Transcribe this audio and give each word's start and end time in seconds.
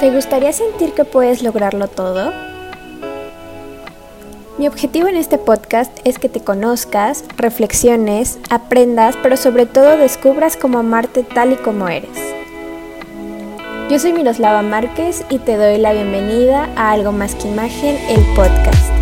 ¿Te 0.00 0.12
gustaría 0.14 0.52
sentir 0.52 0.92
que 0.92 1.04
puedes 1.04 1.42
lograrlo 1.42 1.88
todo? 1.88 2.32
Mi 4.56 4.68
objetivo 4.68 5.08
en 5.08 5.16
este 5.16 5.38
podcast 5.38 5.90
es 6.04 6.20
que 6.20 6.28
te 6.28 6.38
conozcas, 6.38 7.24
reflexiones, 7.36 8.38
aprendas, 8.48 9.16
pero 9.24 9.36
sobre 9.36 9.66
todo 9.66 9.96
descubras 9.96 10.56
cómo 10.56 10.78
amarte 10.78 11.24
tal 11.24 11.52
y 11.52 11.56
como 11.56 11.88
eres. 11.88 12.16
Yo 13.90 13.98
soy 13.98 14.12
Miroslava 14.12 14.62
Márquez 14.62 15.24
y 15.30 15.40
te 15.40 15.56
doy 15.56 15.78
la 15.78 15.92
bienvenida 15.92 16.70
a 16.76 16.92
Algo 16.92 17.10
Más 17.10 17.34
que 17.34 17.48
Imagen, 17.48 17.96
el 18.08 18.24
podcast. 18.36 18.92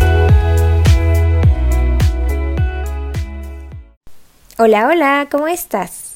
Hola, 4.57 4.87
hola, 4.87 5.27
¿cómo 5.29 5.47
estás? 5.47 6.06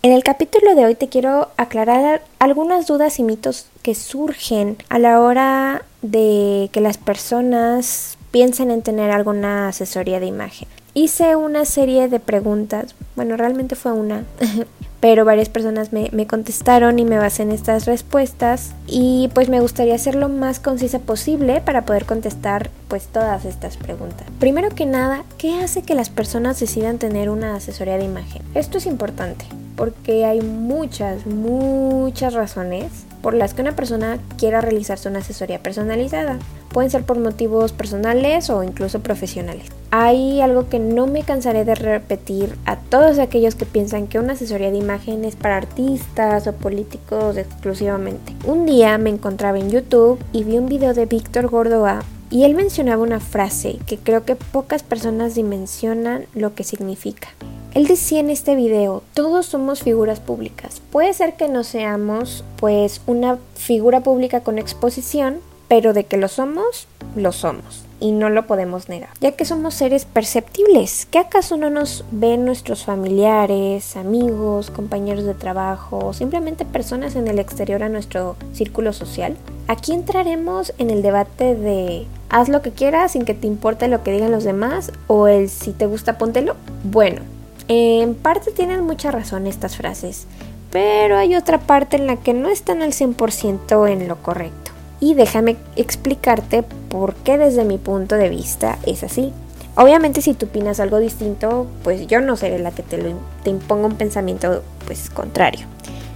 En 0.00 0.12
el 0.12 0.22
capítulo 0.22 0.76
de 0.76 0.84
hoy 0.84 0.94
te 0.94 1.08
quiero 1.08 1.48
aclarar 1.56 2.22
algunas 2.38 2.86
dudas 2.86 3.18
y 3.18 3.24
mitos 3.24 3.66
que 3.82 3.96
surgen 3.96 4.76
a 4.88 5.00
la 5.00 5.20
hora 5.20 5.84
de 6.02 6.70
que 6.72 6.80
las 6.80 6.98
personas 6.98 8.16
piensen 8.30 8.70
en 8.70 8.82
tener 8.82 9.10
alguna 9.10 9.66
asesoría 9.66 10.20
de 10.20 10.26
imagen. 10.26 10.68
Hice 10.94 11.36
una 11.36 11.64
serie 11.64 12.08
de 12.08 12.18
preguntas, 12.18 12.94
bueno, 13.14 13.36
realmente 13.36 13.76
fue 13.76 13.92
una, 13.92 14.24
pero 15.00 15.24
varias 15.24 15.48
personas 15.48 15.92
me, 15.92 16.26
contestaron 16.26 16.98
y 16.98 17.04
me 17.04 17.18
basé 17.18 17.42
en 17.42 17.52
estas 17.52 17.84
respuestas 17.84 18.72
y 18.86 19.30
pues 19.34 19.48
me 19.48 19.60
gustaría 19.60 19.96
ser 19.98 20.16
lo 20.16 20.28
más 20.28 20.58
concisa 20.60 20.98
posible 20.98 21.60
para 21.60 21.84
poder 21.84 22.04
contestar 22.04 22.70
pues 22.88 23.06
todas 23.06 23.44
estas 23.44 23.76
preguntas. 23.76 24.26
Primero 24.40 24.70
que 24.70 24.86
nada, 24.86 25.24
¿qué 25.36 25.60
hace 25.60 25.82
que 25.82 25.94
las 25.94 26.10
personas 26.10 26.58
decidan 26.58 26.98
tener 26.98 27.30
una 27.30 27.54
asesoría 27.54 27.98
de 27.98 28.04
imagen? 28.04 28.42
Esto 28.54 28.78
es 28.78 28.86
importante 28.86 29.44
porque 29.76 30.24
hay 30.24 30.40
muchas, 30.40 31.26
muchas 31.26 32.34
razones 32.34 32.90
por 33.22 33.34
las 33.34 33.54
que 33.54 33.62
una 33.62 33.76
persona 33.76 34.18
quiera 34.36 34.60
realizarse 34.60 35.08
una 35.08 35.20
asesoría 35.20 35.62
personalizada. 35.62 36.38
Pueden 36.72 36.90
ser 36.90 37.04
por 37.04 37.18
motivos 37.18 37.72
personales 37.72 38.50
o 38.50 38.64
incluso 38.64 39.00
profesionales. 39.00 39.66
Hay 39.90 40.42
algo 40.42 40.68
que 40.68 40.78
no 40.78 41.06
me 41.06 41.22
cansaré 41.22 41.64
de 41.64 41.74
repetir 41.74 42.54
a 42.66 42.76
todos 42.76 43.18
aquellos 43.18 43.54
que 43.54 43.64
piensan 43.64 44.06
que 44.06 44.18
una 44.18 44.34
asesoría 44.34 44.70
de 44.70 44.76
imagen 44.76 45.24
es 45.24 45.34
para 45.34 45.56
artistas 45.56 46.46
o 46.46 46.52
políticos 46.52 47.38
exclusivamente. 47.38 48.34
Un 48.44 48.66
día 48.66 48.98
me 48.98 49.08
encontraba 49.08 49.58
en 49.58 49.70
YouTube 49.70 50.22
y 50.34 50.44
vi 50.44 50.58
un 50.58 50.66
video 50.66 50.92
de 50.92 51.06
Víctor 51.06 51.48
Gordoa 51.48 52.02
y 52.30 52.44
él 52.44 52.54
mencionaba 52.54 53.02
una 53.02 53.20
frase 53.20 53.78
que 53.86 53.96
creo 53.96 54.26
que 54.26 54.36
pocas 54.36 54.82
personas 54.82 55.34
dimensionan 55.34 56.26
lo 56.34 56.54
que 56.54 56.64
significa. 56.64 57.28
Él 57.74 57.86
decía 57.86 58.20
en 58.20 58.28
este 58.28 58.56
video, 58.56 59.02
todos 59.14 59.46
somos 59.46 59.82
figuras 59.82 60.20
públicas. 60.20 60.82
Puede 60.90 61.14
ser 61.14 61.34
que 61.36 61.48
no 61.48 61.64
seamos 61.64 62.44
pues 62.56 63.00
una 63.06 63.38
figura 63.54 64.00
pública 64.00 64.40
con 64.40 64.58
exposición, 64.58 65.36
pero 65.68 65.92
de 65.92 66.04
que 66.04 66.16
lo 66.16 66.28
somos, 66.28 66.88
lo 67.14 67.32
somos. 67.32 67.84
Y 68.00 68.12
no 68.12 68.30
lo 68.30 68.46
podemos 68.46 68.88
negar, 68.88 69.10
ya 69.20 69.32
que 69.32 69.44
somos 69.44 69.74
seres 69.74 70.04
perceptibles. 70.04 71.08
¿Qué 71.10 71.18
acaso 71.18 71.56
no 71.56 71.68
nos 71.68 72.04
ven 72.12 72.44
nuestros 72.44 72.84
familiares, 72.84 73.96
amigos, 73.96 74.70
compañeros 74.70 75.24
de 75.24 75.34
trabajo 75.34 76.12
simplemente 76.12 76.64
personas 76.64 77.16
en 77.16 77.26
el 77.26 77.40
exterior 77.40 77.82
a 77.82 77.88
nuestro 77.88 78.36
círculo 78.52 78.92
social? 78.92 79.36
Aquí 79.66 79.92
entraremos 79.92 80.72
en 80.78 80.90
el 80.90 81.02
debate 81.02 81.56
de 81.56 82.06
haz 82.28 82.48
lo 82.48 82.62
que 82.62 82.70
quieras 82.70 83.12
sin 83.12 83.24
que 83.24 83.34
te 83.34 83.48
importe 83.48 83.88
lo 83.88 84.04
que 84.04 84.12
digan 84.12 84.30
los 84.30 84.44
demás 84.44 84.92
o 85.08 85.26
el 85.26 85.48
si 85.48 85.72
te 85.72 85.86
gusta 85.86 86.18
póntelo. 86.18 86.54
Bueno, 86.84 87.22
en 87.66 88.14
parte 88.14 88.52
tienen 88.52 88.84
mucha 88.84 89.10
razón 89.10 89.48
estas 89.48 89.76
frases, 89.76 90.26
pero 90.70 91.18
hay 91.18 91.34
otra 91.34 91.58
parte 91.58 91.96
en 91.96 92.06
la 92.06 92.16
que 92.16 92.32
no 92.32 92.48
están 92.48 92.80
al 92.80 92.92
100% 92.92 93.90
en 93.90 94.06
lo 94.06 94.22
correcto. 94.22 94.67
Y 95.00 95.14
déjame 95.14 95.56
explicarte 95.76 96.64
por 96.88 97.14
qué 97.14 97.38
desde 97.38 97.64
mi 97.64 97.78
punto 97.78 98.16
de 98.16 98.28
vista 98.28 98.78
es 98.86 99.02
así. 99.04 99.32
Obviamente 99.76 100.22
si 100.22 100.34
tú 100.34 100.46
opinas 100.46 100.80
algo 100.80 100.98
distinto, 100.98 101.66
pues 101.84 102.06
yo 102.08 102.20
no 102.20 102.36
seré 102.36 102.58
la 102.58 102.72
que 102.72 102.82
te, 102.82 102.98
te 103.44 103.50
imponga 103.50 103.86
un 103.86 103.96
pensamiento 103.96 104.62
pues 104.86 105.08
contrario. 105.08 105.66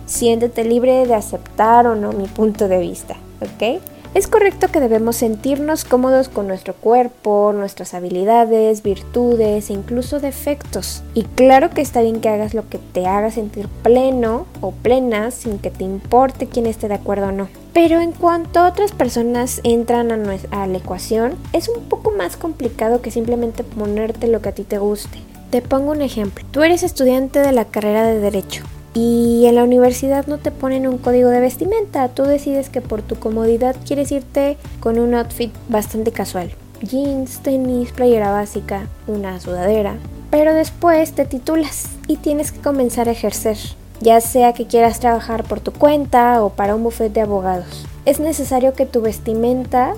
Siéntete 0.06 0.64
libre 0.64 1.06
de 1.06 1.14
aceptar 1.14 1.86
o 1.86 1.94
no 1.94 2.12
mi 2.12 2.26
punto 2.26 2.66
de 2.66 2.78
vista, 2.78 3.16
¿ok? 3.40 3.80
Es 4.14 4.28
correcto 4.28 4.68
que 4.68 4.80
debemos 4.80 5.16
sentirnos 5.16 5.86
cómodos 5.86 6.28
con 6.28 6.46
nuestro 6.46 6.74
cuerpo, 6.74 7.54
nuestras 7.54 7.94
habilidades, 7.94 8.82
virtudes 8.82 9.70
e 9.70 9.72
incluso 9.72 10.20
defectos. 10.20 11.02
Y 11.14 11.22
claro 11.22 11.70
que 11.70 11.80
está 11.80 12.02
bien 12.02 12.20
que 12.20 12.28
hagas 12.28 12.52
lo 12.52 12.68
que 12.68 12.76
te 12.78 13.06
haga 13.06 13.30
sentir 13.30 13.68
pleno 13.82 14.44
o 14.60 14.72
plena 14.72 15.30
sin 15.30 15.58
que 15.58 15.70
te 15.70 15.84
importe 15.84 16.46
quién 16.46 16.66
esté 16.66 16.88
de 16.88 16.94
acuerdo 16.94 17.28
o 17.28 17.32
no. 17.32 17.48
Pero 17.72 18.00
en 18.00 18.12
cuanto 18.12 18.66
otras 18.66 18.92
personas 18.92 19.60
entran 19.64 20.12
a, 20.12 20.62
a 20.62 20.66
la 20.66 20.78
ecuación, 20.78 21.34
es 21.52 21.68
un 21.68 21.84
poco 21.84 22.10
más 22.10 22.36
complicado 22.36 23.00
que 23.00 23.10
simplemente 23.10 23.64
ponerte 23.64 24.28
lo 24.28 24.42
que 24.42 24.50
a 24.50 24.54
ti 24.54 24.64
te 24.64 24.78
guste. 24.78 25.18
Te 25.50 25.62
pongo 25.62 25.92
un 25.92 26.02
ejemplo. 26.02 26.44
Tú 26.50 26.62
eres 26.62 26.82
estudiante 26.82 27.38
de 27.38 27.52
la 27.52 27.64
carrera 27.64 28.06
de 28.06 28.20
Derecho 28.20 28.64
y 28.94 29.46
en 29.46 29.54
la 29.54 29.64
universidad 29.64 30.26
no 30.26 30.38
te 30.38 30.50
ponen 30.50 30.86
un 30.86 30.98
código 30.98 31.30
de 31.30 31.40
vestimenta, 31.40 32.08
tú 32.08 32.24
decides 32.24 32.68
que 32.68 32.82
por 32.82 33.00
tu 33.00 33.16
comodidad 33.16 33.76
quieres 33.86 34.12
irte 34.12 34.58
con 34.80 34.98
un 34.98 35.14
outfit 35.14 35.52
bastante 35.68 36.12
casual. 36.12 36.50
Jeans, 36.82 37.40
tenis, 37.40 37.92
playera 37.92 38.32
básica, 38.32 38.88
una 39.06 39.40
sudadera. 39.40 39.96
Pero 40.30 40.52
después 40.52 41.12
te 41.12 41.24
titulas 41.24 41.86
y 42.06 42.16
tienes 42.16 42.52
que 42.52 42.60
comenzar 42.60 43.08
a 43.08 43.12
ejercer, 43.12 43.56
ya 44.02 44.20
sea 44.20 44.52
que 44.52 44.66
quieras 44.66 45.00
trabajar 45.00 45.44
por 45.44 45.60
tu 45.60 45.72
cuenta 45.72 46.42
o 46.42 46.50
para 46.50 46.74
un 46.74 46.82
bufete 46.82 47.14
de 47.14 47.20
abogados. 47.22 47.86
Es 48.04 48.20
necesario 48.20 48.74
que 48.74 48.86
tu 48.86 49.00
vestimenta 49.00 49.94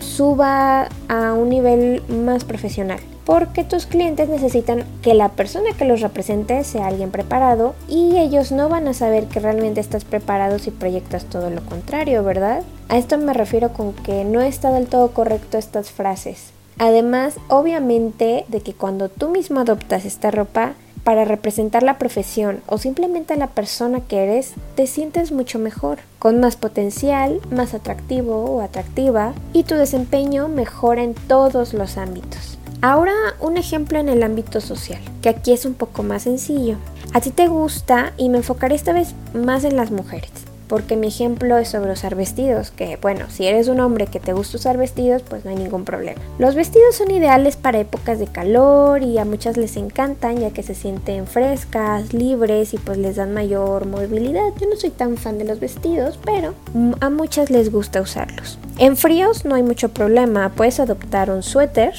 suba 0.00 0.88
a 1.08 1.32
un 1.32 1.48
nivel 1.48 2.02
más 2.08 2.44
profesional 2.44 3.00
porque 3.28 3.62
tus 3.62 3.84
clientes 3.84 4.30
necesitan 4.30 4.84
que 5.02 5.12
la 5.12 5.28
persona 5.28 5.72
que 5.76 5.84
los 5.84 6.00
represente 6.00 6.64
sea 6.64 6.86
alguien 6.86 7.10
preparado 7.10 7.74
y 7.86 8.16
ellos 8.16 8.52
no 8.52 8.70
van 8.70 8.88
a 8.88 8.94
saber 8.94 9.26
que 9.26 9.38
realmente 9.38 9.82
estás 9.82 10.06
preparado 10.06 10.58
si 10.58 10.70
proyectas 10.70 11.26
todo 11.26 11.50
lo 11.50 11.62
contrario, 11.62 12.24
¿verdad? 12.24 12.62
A 12.88 12.96
esto 12.96 13.18
me 13.18 13.34
refiero 13.34 13.74
con 13.74 13.92
que 13.92 14.24
no 14.24 14.40
está 14.40 14.72
del 14.72 14.86
todo 14.86 15.10
correcto 15.10 15.58
estas 15.58 15.90
frases. 15.90 16.52
Además, 16.78 17.34
obviamente, 17.48 18.46
de 18.48 18.62
que 18.62 18.72
cuando 18.72 19.10
tú 19.10 19.28
mismo 19.28 19.60
adoptas 19.60 20.06
esta 20.06 20.30
ropa, 20.30 20.72
para 21.08 21.24
representar 21.24 21.82
la 21.82 21.96
profesión 21.96 22.60
o 22.66 22.76
simplemente 22.76 23.34
la 23.36 23.46
persona 23.46 24.02
que 24.02 24.24
eres, 24.24 24.52
te 24.74 24.86
sientes 24.86 25.32
mucho 25.32 25.58
mejor, 25.58 26.00
con 26.18 26.38
más 26.38 26.56
potencial, 26.56 27.40
más 27.50 27.72
atractivo 27.72 28.44
o 28.44 28.60
atractiva 28.60 29.32
y 29.54 29.62
tu 29.62 29.74
desempeño 29.74 30.48
mejora 30.48 31.02
en 31.02 31.14
todos 31.14 31.72
los 31.72 31.96
ámbitos. 31.96 32.58
Ahora 32.82 33.14
un 33.40 33.56
ejemplo 33.56 33.98
en 33.98 34.10
el 34.10 34.22
ámbito 34.22 34.60
social, 34.60 35.00
que 35.22 35.30
aquí 35.30 35.54
es 35.54 35.64
un 35.64 35.72
poco 35.72 36.02
más 36.02 36.24
sencillo. 36.24 36.76
A 37.14 37.22
ti 37.22 37.30
te 37.30 37.48
gusta 37.48 38.12
y 38.18 38.28
me 38.28 38.36
enfocaré 38.36 38.74
esta 38.74 38.92
vez 38.92 39.14
más 39.32 39.64
en 39.64 39.76
las 39.76 39.90
mujeres, 39.90 40.30
porque 40.68 40.96
mi 40.96 41.08
ejemplo 41.08 41.58
es 41.58 41.68
sobre 41.68 41.92
usar 41.92 42.14
vestidos, 42.14 42.70
que 42.70 42.98
bueno, 43.00 43.26
si 43.30 43.46
eres 43.46 43.68
un 43.68 43.80
hombre 43.80 44.06
que 44.06 44.20
te 44.20 44.32
gusta 44.32 44.58
usar 44.58 44.76
vestidos, 44.76 45.22
pues 45.22 45.44
no 45.44 45.50
hay 45.50 45.56
ningún 45.56 45.84
problema. 45.84 46.20
Los 46.38 46.54
vestidos 46.54 46.94
son 46.94 47.10
ideales 47.10 47.56
para 47.56 47.80
épocas 47.80 48.18
de 48.18 48.26
calor 48.26 49.02
y 49.02 49.18
a 49.18 49.24
muchas 49.24 49.56
les 49.56 49.76
encantan 49.76 50.38
ya 50.38 50.50
que 50.50 50.62
se 50.62 50.74
sienten 50.74 51.26
frescas, 51.26 52.12
libres 52.12 52.74
y 52.74 52.78
pues 52.78 52.98
les 52.98 53.16
dan 53.16 53.34
mayor 53.34 53.86
movilidad. 53.86 54.52
Yo 54.60 54.68
no 54.68 54.76
soy 54.76 54.90
tan 54.90 55.16
fan 55.16 55.38
de 55.38 55.44
los 55.44 55.60
vestidos, 55.60 56.18
pero 56.24 56.54
a 57.00 57.10
muchas 57.10 57.50
les 57.50 57.72
gusta 57.72 58.00
usarlos. 58.00 58.58
En 58.78 58.96
fríos 58.96 59.44
no 59.44 59.54
hay 59.54 59.62
mucho 59.62 59.88
problema, 59.88 60.50
puedes 60.50 60.80
adoptar 60.80 61.30
un 61.30 61.42
suéter 61.42 61.94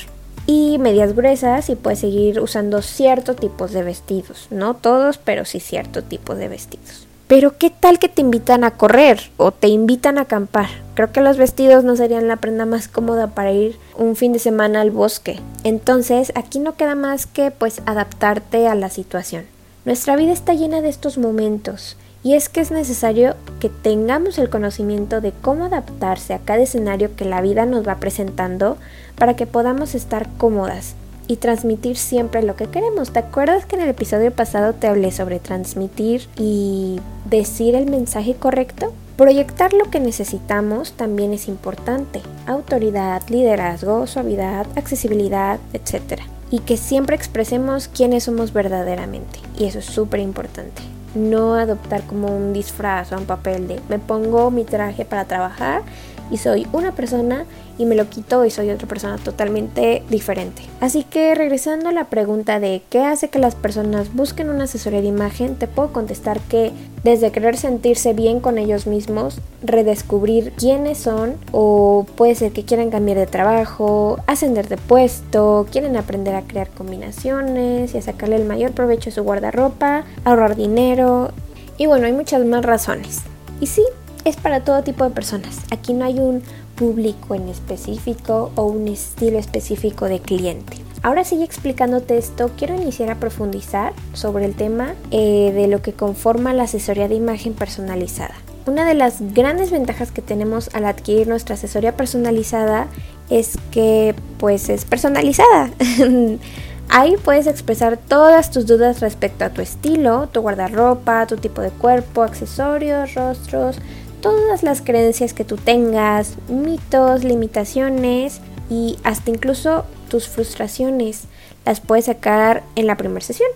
y 0.46 0.78
medias 0.80 1.16
gruesas 1.16 1.70
y 1.70 1.76
puedes 1.76 2.00
seguir 2.00 2.40
usando 2.40 2.82
ciertos 2.82 3.36
tipos 3.36 3.72
de 3.72 3.84
vestidos, 3.84 4.48
no 4.50 4.76
todos, 4.76 5.18
pero 5.18 5.46
sí 5.46 5.60
cierto 5.60 6.04
tipo 6.04 6.36
de 6.36 6.48
vestidos. 6.48 7.09
Pero 7.30 7.60
¿qué 7.60 7.70
tal 7.70 8.00
que 8.00 8.10
te 8.10 8.22
invitan 8.22 8.64
a 8.64 8.72
correr 8.72 9.30
o 9.38 9.52
te 9.52 9.68
invitan 9.68 10.18
a 10.18 10.22
acampar? 10.22 10.66
Creo 10.96 11.12
que 11.12 11.22
los 11.22 11.38
vestidos 11.38 11.84
no 11.84 11.96
serían 11.96 12.28
la 12.28 12.38
prenda 12.38 12.66
más 12.66 12.88
cómoda 12.88 13.28
para 13.28 13.52
ir 13.52 13.78
un 13.96 14.16
fin 14.16 14.34
de 14.34 14.40
semana 14.40 14.82
al 14.82 14.90
bosque. 14.90 15.40
Entonces, 15.64 16.32
aquí 16.34 16.58
no 16.58 16.76
queda 16.76 16.96
más 16.96 17.28
que 17.28 17.52
pues 17.52 17.84
adaptarte 17.86 18.68
a 18.68 18.74
la 18.74 18.90
situación. 18.90 19.46
Nuestra 19.86 20.16
vida 20.16 20.32
está 20.32 20.56
llena 20.56 20.82
de 20.82 20.90
estos 20.90 21.20
momentos 21.20 21.98
y 22.24 22.34
es 22.34 22.50
que 22.50 22.62
es 22.62 22.72
necesario 22.72 23.36
que 23.60 23.70
tengamos 23.70 24.40
el 24.40 24.50
conocimiento 24.50 25.22
de 25.22 25.32
cómo 25.32 25.66
adaptarse 25.66 26.34
a 26.34 26.40
cada 26.40 26.64
escenario 26.64 27.16
que 27.16 27.26
la 27.26 27.42
vida 27.42 27.68
nos 27.68 27.88
va 27.88 27.98
presentando 27.98 28.78
para 29.20 29.36
que 29.36 29.46
podamos 29.46 29.94
estar 29.94 30.28
cómodas 30.40 30.96
y 31.30 31.38
transmitir 31.38 31.96
siempre 31.96 32.42
lo 32.42 32.56
que 32.56 32.66
queremos. 32.66 33.12
¿Te 33.12 33.20
acuerdas 33.20 33.68
que 33.68 33.76
en 33.76 33.84
el 33.84 33.90
episodio 33.90 34.32
pasado 34.32 34.74
te 34.74 34.88
hablé 34.88 35.12
sobre 35.12 35.40
transmitir 35.40 36.28
y 36.36 37.00
decir 37.30 37.76
el 37.76 37.86
mensaje 37.86 38.34
correcto? 38.34 38.92
Proyectar 39.16 39.72
lo 39.74 39.92
que 39.92 40.00
necesitamos 40.00 40.94
también 40.94 41.32
es 41.32 41.48
importante. 41.48 42.22
Autoridad, 42.48 43.22
liderazgo, 43.30 44.08
suavidad, 44.08 44.66
accesibilidad, 44.76 45.60
etc. 45.74 46.24
Y 46.50 46.62
que 46.62 46.78
siempre 46.78 47.16
expresemos 47.16 47.90
quiénes 47.90 48.24
somos 48.24 48.52
verdaderamente. 48.52 49.40
Y 49.56 49.66
eso 49.66 49.80
es 49.80 49.86
súper 49.86 50.22
importante. 50.22 50.82
no 51.16 51.56
adoptar 51.56 52.04
como 52.04 52.28
un 52.36 52.54
disfraz 52.54 53.12
o 53.12 53.18
un 53.18 53.26
papel 53.26 53.68
de 53.68 53.80
me 53.90 53.98
pongo 53.98 54.52
mi 54.52 54.64
traje 54.64 55.06
para 55.06 55.26
trabajar 55.26 55.82
y 56.32 56.38
soy 56.38 56.68
una 56.72 56.94
persona 56.94 57.46
y 57.78 57.86
me 57.86 57.96
lo 57.96 58.10
quito 58.10 58.46
y 58.46 58.52
soy 58.52 58.70
otra 58.70 58.88
persona 58.88 59.18
totalmente 59.18 60.04
diferente. 60.10 60.64
Así 60.82 61.04
que 61.04 61.34
regresando 61.34 61.90
a 61.90 61.94
la 61.94 62.06
pregunta 62.06 62.60
de 62.60 62.82
qué 62.90 63.04
hace 63.06 63.30
que 63.30 63.40
las 63.40 63.56
personas 63.56 64.14
busquen 64.14 64.50
una 64.50 64.66
asesoría 64.66 65.02
de 65.02 65.08
imagen, 65.08 65.56
te 65.56 65.68
puedo 65.68 65.94
contestar 65.94 66.40
que 66.42 66.72
desde 67.04 67.32
querer 67.32 67.56
sentirse 67.56 68.14
bien 68.14 68.42
con 68.42 68.58
ellos 68.58 68.86
mismos, 68.86 69.40
redescubrir 69.64 70.52
quiénes 70.58 70.98
son 70.98 71.36
o 71.54 72.06
puede 72.16 72.36
ser 72.36 72.52
que 72.52 72.66
quieran 72.66 72.90
cambiar 72.90 73.18
de 73.18 73.28
trabajo, 73.28 74.20
ascender 74.28 74.68
de 74.68 74.78
puesto, 74.78 75.66
quieren 75.72 75.96
aprender 75.96 76.36
a 76.36 76.42
crear 76.42 76.70
combinaciones 76.70 77.96
y 77.96 77.98
a 77.98 78.02
sacarle 78.02 78.36
el 78.36 78.46
mayor 78.46 78.72
provecho 78.72 79.10
a 79.10 79.14
su 79.14 79.24
guardarropa, 79.24 80.04
ahorrar 80.26 80.58
dinero 80.58 81.32
y 81.78 81.86
bueno, 81.86 82.06
hay 82.06 82.14
muchas 82.14 82.44
más 82.46 82.66
razones. 82.66 83.22
Y 83.62 83.68
sí, 83.68 83.84
es 84.26 84.36
para 84.38 84.64
todo 84.64 84.84
tipo 84.84 85.04
de 85.04 85.12
personas. 85.12 85.60
Aquí 85.72 85.94
no 85.94 86.06
hay 86.06 86.20
un 86.20 86.44
público 86.76 87.36
en 87.36 87.50
específico 87.50 88.52
o 88.56 88.64
un 88.64 88.88
estilo 88.88 89.38
específico 89.38 90.06
de 90.06 90.20
cliente. 90.20 90.78
Ahora 91.02 91.24
sigue 91.24 91.46
explicándote 91.46 92.18
esto, 92.18 92.52
quiero 92.58 92.76
iniciar 92.76 93.10
a 93.10 93.20
profundizar 93.20 93.94
sobre 94.14 94.46
el 94.46 94.56
tema 94.56 94.96
eh, 95.12 95.52
de 95.54 95.68
lo 95.68 95.82
que 95.82 95.94
conforma 95.94 96.54
la 96.54 96.64
asesoría 96.64 97.08
de 97.08 97.16
imagen 97.16 97.54
personalizada. 97.54 98.36
Una 98.66 98.86
de 98.86 98.94
las 98.94 99.34
grandes 99.34 99.72
ventajas 99.72 100.12
que 100.12 100.22
tenemos 100.22 100.70
al 100.74 100.86
adquirir 100.86 101.28
nuestra 101.28 101.56
asesoría 101.56 101.96
personalizada 101.96 102.88
es 103.30 103.58
que 103.72 104.14
pues 104.38 104.70
es 104.70 104.84
personalizada. 104.86 105.72
Ahí 106.92 107.16
puedes 107.24 107.48
expresar 107.48 107.98
todas 107.98 108.50
tus 108.52 108.66
dudas 108.66 109.00
respecto 109.00 109.46
a 109.46 109.52
tu 109.52 109.62
estilo, 109.62 110.28
tu 110.28 110.42
guardarropa, 110.42 111.28
tu 111.28 111.38
tipo 111.38 111.62
de 111.62 111.70
cuerpo, 111.70 112.24
accesorios, 112.24 113.14
rostros, 113.14 113.78
todas 114.22 114.64
las 114.64 114.82
creencias 114.82 115.34
que 115.34 115.46
tú 115.46 115.58
tengas, 115.58 116.36
mitos, 116.48 117.24
limitaciones 117.24 118.42
y 118.70 118.98
hasta 119.04 119.32
incluso 119.32 119.86
tus 120.10 120.28
frustraciones 120.28 121.24
las 121.66 121.80
puedes 121.80 122.06
sacar 122.06 122.64
en 122.76 122.88
la 122.88 122.98
primera 122.98 123.26
sesión. 123.26 123.50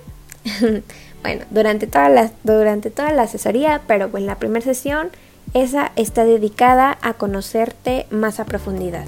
bueno, 1.23 1.45
durante 1.49 1.87
toda, 1.87 2.09
la, 2.09 2.31
durante 2.43 2.89
toda 2.89 3.11
la 3.11 3.23
asesoría, 3.23 3.81
pero 3.87 4.09
en 4.17 4.25
la 4.25 4.35
primera 4.35 4.63
sesión 4.63 5.09
esa 5.53 5.91
está 5.95 6.25
dedicada 6.25 6.97
a 7.01 7.13
conocerte 7.13 8.07
más 8.09 8.39
a 8.39 8.45
profundidad. 8.45 9.05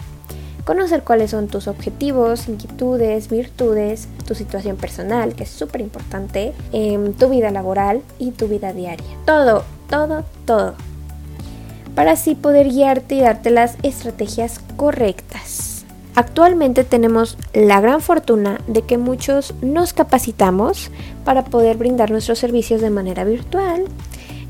Conocer 0.65 1.03
cuáles 1.03 1.31
son 1.31 1.47
tus 1.47 1.67
objetivos, 1.67 2.47
inquietudes, 2.47 3.29
virtudes, 3.29 4.07
tu 4.27 4.33
situación 4.33 4.77
personal, 4.77 5.35
que 5.35 5.43
es 5.43 5.49
súper 5.49 5.81
importante, 5.81 6.53
em, 6.71 7.13
tu 7.13 7.29
vida 7.29 7.51
laboral 7.51 8.01
y 8.17 8.31
tu 8.31 8.47
vida 8.47 8.73
diaria. 8.73 9.05
Todo, 9.25 9.63
todo, 9.87 10.25
todo 10.45 10.73
para 11.95 12.11
así 12.11 12.35
poder 12.35 12.69
guiarte 12.69 13.15
y 13.15 13.21
darte 13.21 13.49
las 13.49 13.77
estrategias 13.81 14.59
correctas. 14.75 15.85
Actualmente 16.15 16.83
tenemos 16.83 17.37
la 17.53 17.81
gran 17.81 18.01
fortuna 18.01 18.61
de 18.67 18.83
que 18.83 18.97
muchos 18.97 19.53
nos 19.61 19.93
capacitamos 19.93 20.91
para 21.25 21.43
poder 21.43 21.77
brindar 21.77 22.11
nuestros 22.11 22.39
servicios 22.39 22.79
de 22.79 22.89
manera 22.89 23.25
virtual 23.25 23.85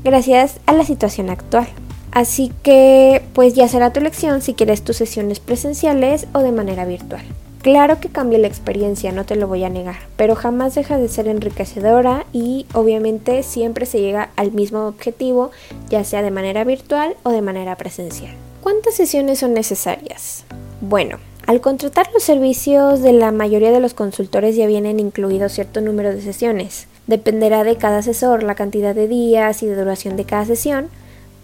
gracias 0.04 0.60
a 0.66 0.72
la 0.72 0.84
situación 0.84 1.30
actual. 1.30 1.66
Así 2.12 2.52
que 2.62 3.22
pues 3.34 3.54
ya 3.54 3.68
será 3.68 3.92
tu 3.92 4.00
elección 4.00 4.42
si 4.42 4.54
quieres 4.54 4.82
tus 4.82 4.96
sesiones 4.96 5.40
presenciales 5.40 6.28
o 6.32 6.38
de 6.38 6.52
manera 6.52 6.84
virtual. 6.84 7.22
Claro 7.66 7.98
que 7.98 8.10
cambia 8.10 8.38
la 8.38 8.46
experiencia, 8.46 9.10
no 9.10 9.26
te 9.26 9.34
lo 9.34 9.48
voy 9.48 9.64
a 9.64 9.68
negar, 9.68 9.96
pero 10.16 10.36
jamás 10.36 10.76
deja 10.76 10.98
de 10.98 11.08
ser 11.08 11.26
enriquecedora 11.26 12.24
y 12.32 12.64
obviamente 12.74 13.42
siempre 13.42 13.86
se 13.86 14.00
llega 14.00 14.30
al 14.36 14.52
mismo 14.52 14.86
objetivo, 14.86 15.50
ya 15.88 16.04
sea 16.04 16.22
de 16.22 16.30
manera 16.30 16.62
virtual 16.62 17.16
o 17.24 17.30
de 17.30 17.42
manera 17.42 17.74
presencial. 17.74 18.32
¿Cuántas 18.62 18.94
sesiones 18.94 19.40
son 19.40 19.52
necesarias? 19.52 20.44
Bueno, 20.80 21.18
al 21.48 21.60
contratar 21.60 22.08
los 22.14 22.22
servicios 22.22 23.02
de 23.02 23.12
la 23.12 23.32
mayoría 23.32 23.72
de 23.72 23.80
los 23.80 23.94
consultores 23.94 24.54
ya 24.54 24.68
vienen 24.68 25.00
incluidos 25.00 25.50
cierto 25.50 25.80
número 25.80 26.14
de 26.14 26.22
sesiones. 26.22 26.86
Dependerá 27.08 27.64
de 27.64 27.74
cada 27.74 27.98
asesor 27.98 28.44
la 28.44 28.54
cantidad 28.54 28.94
de 28.94 29.08
días 29.08 29.64
y 29.64 29.66
de 29.66 29.74
duración 29.74 30.16
de 30.16 30.24
cada 30.24 30.44
sesión, 30.44 30.88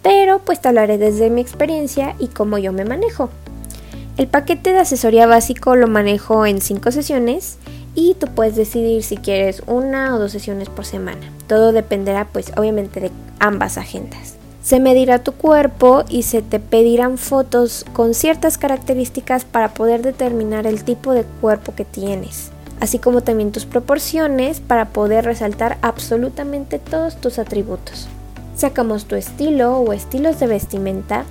pero 0.05 0.39
pues 0.39 0.61
te 0.61 0.69
hablaré 0.69 0.99
desde 0.99 1.31
mi 1.31 1.41
experiencia 1.41 2.15
y 2.21 2.29
cómo 2.29 2.59
yo 2.59 2.73
me 2.73 2.85
manejo. 2.85 3.29
El 4.19 4.27
paquete 4.27 4.73
de 4.73 4.79
asesoría 4.79 5.27
básico 5.27 5.75
lo 5.75 5.89
manejo 5.89 6.45
en 6.45 6.61
5 6.61 6.91
sesiones 6.93 7.57
y 7.95 8.13
tú 8.15 8.27
puedes 8.27 8.57
decidir 8.57 9.03
si 9.03 9.17
quieres 9.17 9.63
una 9.67 10.15
o 10.15 10.19
dos 10.19 10.33
sesiones 10.33 10.69
por 10.69 10.85
semana. 10.85 11.33
Todo 11.47 11.73
dependerá 11.73 12.27
pues 12.27 12.53
obviamente 12.59 13.01
de 13.01 13.11
ambas 13.39 13.79
agendas. 13.79 14.35
Se 14.63 14.81
medirá 14.81 15.21
tu 15.21 15.33
cuerpo 15.33 16.05
y 16.11 16.25
se 16.25 16.43
te 16.43 16.61
pedirán 16.61 17.17
fotos 17.17 17.87
con 17.95 18.13
ciertas 18.13 18.59
características 18.59 19.47
para 19.47 19.73
poder 19.73 20.03
determinar 20.03 20.67
el 20.67 20.85
tipo 20.85 21.15
de 21.15 21.25
cuerpo 21.41 21.75
que 21.75 21.87
tienes, 21.87 22.51
así 22.81 22.99
como 22.99 23.23
también 23.23 23.51
tus 23.51 23.65
proporciones 23.65 24.61
para 24.61 24.91
poder 24.91 25.25
resaltar 25.25 25.79
absolutamente 25.81 26.79
todos 26.79 27.17
tus 27.17 27.39
atributos. 27.39 28.09
Sacamos 28.57 29.07
tu 29.07 29.17
estilo 29.17 29.79
o 29.79 29.95
estilos 29.95 30.39
de 30.39 30.49
vestimenta, 30.49 31.25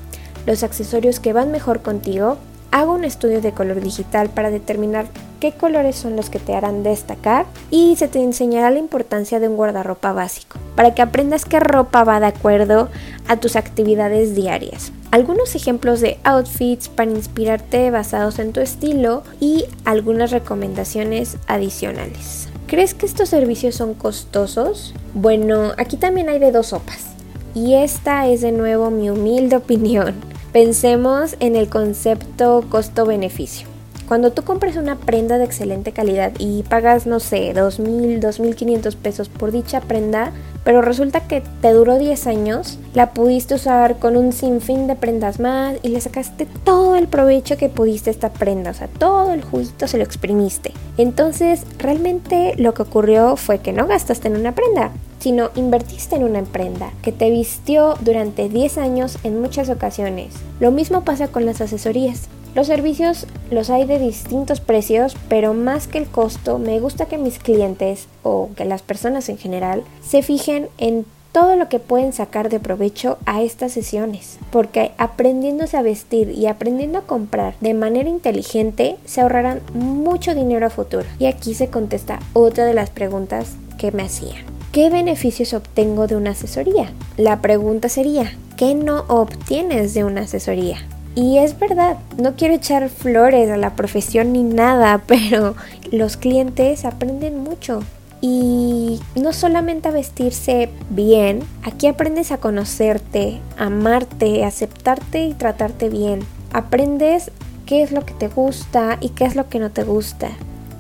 los 0.47 0.63
accesorios 0.63 1.19
que 1.19 1.31
van 1.31 1.51
mejor 1.51 1.83
contigo 1.83 2.37
Hago 2.71 2.93
un 2.93 3.03
estudio 3.03 3.41
de 3.41 3.51
color 3.51 3.81
digital 3.81 4.29
para 4.29 4.49
determinar 4.49 5.07
qué 5.41 5.51
colores 5.51 5.97
son 5.97 6.15
los 6.15 6.29
que 6.29 6.39
te 6.39 6.55
harán 6.55 6.83
destacar 6.83 7.45
y 7.69 7.97
se 7.97 8.07
te 8.07 8.21
enseñará 8.21 8.71
la 8.71 8.79
importancia 8.79 9.41
de 9.41 9.49
un 9.49 9.57
guardarropa 9.57 10.13
básico 10.13 10.57
para 10.77 10.95
que 10.95 11.01
aprendas 11.01 11.43
qué 11.43 11.59
ropa 11.59 12.05
va 12.05 12.21
de 12.21 12.27
acuerdo 12.27 12.87
a 13.27 13.35
tus 13.35 13.57
actividades 13.57 14.35
diarias. 14.35 14.93
Algunos 15.11 15.55
ejemplos 15.55 15.99
de 15.99 16.17
outfits 16.23 16.87
para 16.87 17.11
inspirarte 17.11 17.91
basados 17.91 18.39
en 18.39 18.53
tu 18.53 18.61
estilo 18.61 19.23
y 19.41 19.65
algunas 19.83 20.31
recomendaciones 20.31 21.37
adicionales. 21.47 22.47
¿Crees 22.67 22.93
que 22.93 23.05
estos 23.05 23.27
servicios 23.27 23.75
son 23.75 23.95
costosos? 23.95 24.93
Bueno, 25.13 25.73
aquí 25.77 25.97
también 25.97 26.29
hay 26.29 26.39
de 26.39 26.53
dos 26.53 26.67
sopas. 26.67 27.07
Y 27.53 27.73
esta 27.73 28.27
es 28.27 28.39
de 28.39 28.53
nuevo 28.53 28.89
mi 28.91 29.09
humilde 29.09 29.57
opinión. 29.57 30.30
Pensemos 30.51 31.37
en 31.39 31.55
el 31.55 31.69
concepto 31.69 32.65
costo-beneficio. 32.69 33.69
Cuando 34.05 34.33
tú 34.33 34.43
compras 34.43 34.75
una 34.75 34.97
prenda 34.97 35.37
de 35.37 35.45
excelente 35.45 35.93
calidad 35.93 36.33
y 36.39 36.63
pagas, 36.63 37.07
no 37.07 37.21
sé, 37.21 37.53
2.000, 37.53 38.19
2.500 38.19 38.97
pesos 38.97 39.29
por 39.29 39.53
dicha 39.53 39.79
prenda, 39.79 40.33
pero 40.65 40.81
resulta 40.81 41.25
que 41.25 41.41
te 41.61 41.71
duró 41.71 41.97
10 41.97 42.27
años, 42.27 42.79
la 42.93 43.13
pudiste 43.13 43.55
usar 43.55 43.99
con 43.99 44.17
un 44.17 44.33
sinfín 44.33 44.87
de 44.87 44.97
prendas 44.97 45.39
más 45.39 45.77
y 45.83 45.87
le 45.87 46.01
sacaste 46.01 46.45
todo 46.65 46.97
el 46.97 47.07
provecho 47.07 47.55
que 47.55 47.69
pudiste 47.69 48.09
a 48.09 48.11
esta 48.13 48.33
prenda, 48.33 48.71
o 48.71 48.73
sea, 48.73 48.89
todo 48.89 49.31
el 49.31 49.43
juguito 49.43 49.87
se 49.87 49.97
lo 49.97 50.03
exprimiste. 50.03 50.73
Entonces, 50.97 51.65
realmente 51.77 52.55
lo 52.57 52.73
que 52.73 52.81
ocurrió 52.81 53.37
fue 53.37 53.59
que 53.59 53.71
no 53.71 53.87
gastaste 53.87 54.27
en 54.27 54.35
una 54.35 54.53
prenda, 54.53 54.91
sino 55.21 55.51
invertiste 55.55 56.15
en 56.15 56.23
una 56.23 56.41
prenda 56.43 56.91
que 57.01 57.11
te 57.11 57.29
vistió 57.29 57.95
durante 58.01 58.49
10 58.49 58.77
años 58.79 59.17
en 59.23 59.39
muchas 59.39 59.69
ocasiones. 59.69 60.33
Lo 60.59 60.71
mismo 60.71 61.03
pasa 61.03 61.29
con 61.29 61.45
las 61.45 61.61
asesorías. 61.61 62.27
Los 62.55 62.67
servicios 62.67 63.27
los 63.49 63.69
hay 63.69 63.85
de 63.85 63.97
distintos 63.97 64.59
precios, 64.59 65.15
pero 65.29 65.53
más 65.53 65.87
que 65.87 65.99
el 65.99 66.07
costo, 66.07 66.57
me 66.57 66.81
gusta 66.81 67.05
que 67.05 67.17
mis 67.17 67.39
clientes 67.39 68.07
o 68.23 68.49
que 68.57 68.65
las 68.65 68.81
personas 68.81 69.29
en 69.29 69.37
general 69.37 69.83
se 70.01 70.21
fijen 70.21 70.67
en 70.77 71.05
todo 71.31 71.55
lo 71.55 71.69
que 71.69 71.79
pueden 71.79 72.11
sacar 72.11 72.49
de 72.49 72.59
provecho 72.59 73.17
a 73.25 73.41
estas 73.41 73.71
sesiones, 73.71 74.37
porque 74.51 74.91
aprendiéndose 74.97 75.77
a 75.77 75.81
vestir 75.81 76.29
y 76.31 76.47
aprendiendo 76.47 76.99
a 76.99 77.03
comprar 77.03 77.55
de 77.61 77.73
manera 77.73 78.09
inteligente 78.09 78.97
se 79.05 79.21
ahorrarán 79.21 79.61
mucho 79.73 80.35
dinero 80.35 80.65
a 80.65 80.69
futuro. 80.69 81.05
Y 81.19 81.27
aquí 81.27 81.53
se 81.53 81.69
contesta 81.69 82.19
otra 82.33 82.65
de 82.65 82.73
las 82.73 82.89
preguntas 82.89 83.53
que 83.77 83.93
me 83.93 84.03
hacían. 84.03 84.50
¿Qué 84.71 84.89
beneficios 84.89 85.53
obtengo 85.53 86.07
de 86.07 86.15
una 86.15 86.29
asesoría? 86.29 86.93
La 87.17 87.41
pregunta 87.41 87.89
sería, 87.89 88.31
¿qué 88.55 88.73
no 88.73 89.03
obtienes 89.09 89.93
de 89.93 90.05
una 90.05 90.21
asesoría? 90.21 90.77
Y 91.13 91.39
es 91.39 91.59
verdad, 91.59 91.97
no 92.17 92.37
quiero 92.37 92.53
echar 92.53 92.87
flores 92.87 93.49
a 93.49 93.57
la 93.57 93.75
profesión 93.75 94.31
ni 94.31 94.43
nada, 94.43 95.03
pero 95.07 95.55
los 95.91 96.15
clientes 96.15 96.85
aprenden 96.85 97.43
mucho. 97.43 97.83
Y 98.21 99.01
no 99.15 99.33
solamente 99.33 99.89
a 99.89 99.91
vestirse 99.91 100.69
bien, 100.89 101.41
aquí 101.63 101.87
aprendes 101.87 102.31
a 102.31 102.37
conocerte, 102.37 103.41
amarte, 103.57 104.45
aceptarte 104.45 105.25
y 105.25 105.33
tratarte 105.33 105.89
bien. 105.89 106.21
Aprendes 106.53 107.31
qué 107.65 107.81
es 107.81 107.91
lo 107.91 108.05
que 108.05 108.13
te 108.13 108.29
gusta 108.29 108.99
y 109.01 109.09
qué 109.09 109.25
es 109.25 109.35
lo 109.35 109.49
que 109.49 109.59
no 109.59 109.71
te 109.71 109.83
gusta. 109.83 110.29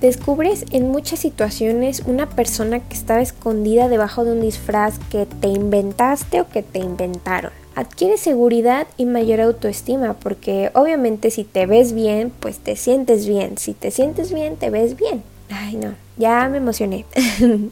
Descubres 0.01 0.65
en 0.71 0.89
muchas 0.89 1.19
situaciones 1.19 2.03
una 2.05 2.27
persona 2.27 2.79
que 2.79 2.95
estaba 2.95 3.21
escondida 3.21 3.87
debajo 3.87 4.25
de 4.25 4.33
un 4.33 4.41
disfraz 4.41 4.99
que 5.11 5.25
te 5.25 5.47
inventaste 5.47 6.41
o 6.41 6.49
que 6.49 6.63
te 6.63 6.79
inventaron 6.79 7.51
adquiere 7.75 8.17
seguridad 8.17 8.87
y 8.97 9.05
mayor 9.05 9.41
autoestima, 9.41 10.13
porque 10.13 10.71
obviamente 10.73 11.31
si 11.31 11.43
te 11.43 11.65
ves 11.65 11.93
bien, 11.93 12.31
pues 12.39 12.59
te 12.59 12.75
sientes 12.75 13.27
bien. 13.27 13.57
Si 13.57 13.73
te 13.73 13.91
sientes 13.91 14.33
bien, 14.33 14.57
te 14.57 14.69
ves 14.69 14.97
bien. 14.97 15.23
Ay, 15.49 15.75
no, 15.75 15.95
ya 16.17 16.47
me 16.49 16.57
emocioné. 16.57 17.05